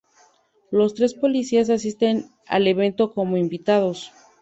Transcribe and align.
Los 0.71 0.95
tres 0.95 1.13
policías 1.13 1.69
asisten 1.69 2.25
al 2.47 2.65
evento 2.65 3.13
como 3.13 3.37
invitados. 3.37 4.11